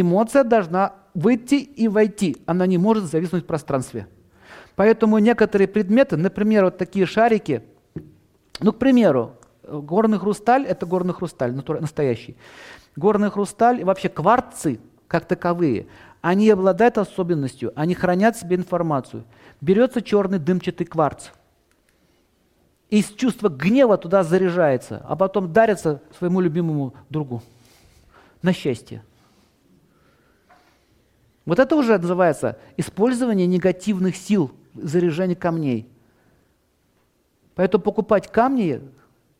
[0.00, 2.36] эмоция должна выйти и войти.
[2.46, 4.06] Она не может зависнуть в пространстве.
[4.74, 7.62] Поэтому некоторые предметы, например, вот такие шарики,
[8.60, 9.32] ну, к примеру,
[9.66, 12.36] горный хрусталь– это горный хрусталь, настоящий.
[12.94, 15.86] Горный хрусталь и вообще кварцы, как таковые,
[16.20, 19.24] они обладают особенностью, они хранят в себе информацию.
[19.60, 21.28] Берется черный дымчатый кварц,
[22.88, 27.42] из чувства гнева туда заряжается, а потом дарится своему любимому другу
[28.42, 29.02] на счастье.
[31.46, 35.88] Вот это уже называется использование негативных сил, заряжение камней.
[37.54, 38.82] Поэтому покупать камни,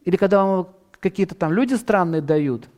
[0.05, 0.69] или когда вам
[1.01, 2.69] какие-то там люди странные дают,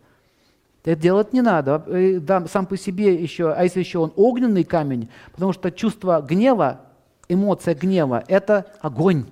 [0.82, 1.84] это делать не надо.
[2.20, 6.80] Да, сам по себе еще, а если еще он огненный камень, потому что чувство гнева,
[7.28, 9.26] эмоция гнева– это огонь,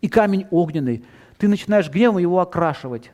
[0.00, 1.04] и камень огненный.
[1.36, 3.12] Ты начинаешь гневом его окрашивать.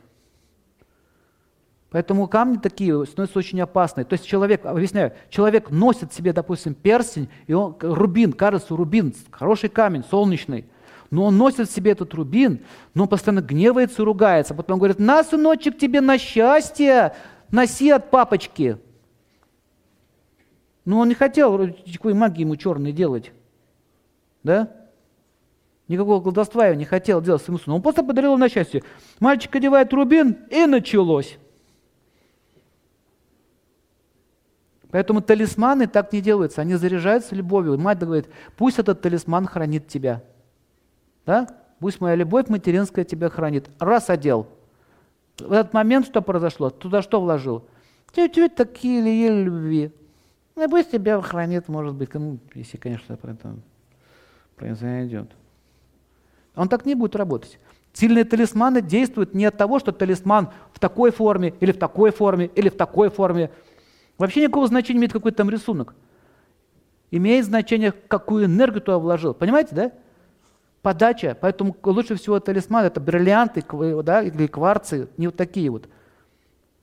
[1.91, 4.05] Поэтому камни такие становятся очень опасные.
[4.05, 9.69] То есть человек, объясняю, человек носит себе, допустим, перстень, и он, рубин, кажется, рубин, хороший
[9.69, 10.65] камень, солнечный.
[11.09, 12.61] Но он носит себе этот рубин,
[12.93, 14.53] но он постоянно гневается и ругается.
[14.53, 17.13] Потом говорит, на, сыночек, тебе на счастье,
[17.51, 18.77] носи от папочки.
[20.85, 23.33] Но он не хотел никакой магии ему черной делать.
[24.43, 24.71] Да?
[25.89, 27.75] Никакого колдовства я не хотел делать своему сыну.
[27.75, 28.81] Он просто подарил на счастье.
[29.19, 31.37] Мальчик одевает рубин, и началось.
[34.91, 37.77] Поэтому талисманы так не делаются, они заряжаются любовью.
[37.77, 40.21] Мать говорит, пусть этот талисман хранит тебя.
[41.25, 41.47] Да?
[41.79, 43.69] Пусть моя любовь материнская тебя хранит.
[43.79, 44.47] Раз одел.
[45.39, 46.69] В этот момент что произошло?
[46.69, 47.63] Туда что вложил?
[48.13, 49.91] Чуть-чуть такие еле любви.
[50.55, 53.55] Ну, пусть тебя хранит, может быть, ну, если, конечно, про это
[54.57, 55.31] произойдет.
[56.55, 57.57] Он так не будет работать.
[57.93, 62.45] Сильные талисманы действуют не от того, что талисман в такой форме, или в такой форме,
[62.55, 63.49] или в такой форме.
[64.21, 65.95] Вообще никакого значения имеет какой-то там рисунок.
[67.09, 69.33] Имеет значение, какую энергию туда вложил.
[69.33, 69.91] Понимаете, да?
[70.83, 71.35] Подача.
[71.41, 73.63] Поэтому лучше всего талисман это бриллианты
[74.03, 75.89] да, или кварцы, не вот такие вот.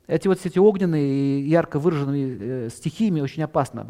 [0.08, 3.86] Эти вот эти огненные и ярко выраженные э, стихиями очень опасно.